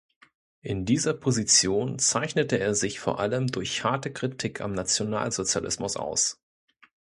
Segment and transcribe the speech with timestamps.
[0.63, 6.41] In dieser Position zeichnete er sich vor allem durch harte Kritik am Nationalsozialismus aus.